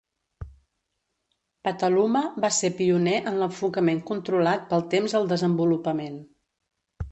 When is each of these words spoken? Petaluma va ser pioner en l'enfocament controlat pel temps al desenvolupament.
Petaluma 1.67 2.23
va 2.47 2.51
ser 2.61 2.71
pioner 2.81 3.15
en 3.33 3.39
l'enfocament 3.43 4.03
controlat 4.09 4.67
pel 4.75 4.87
temps 4.97 5.17
al 5.23 5.33
desenvolupament. 5.37 6.21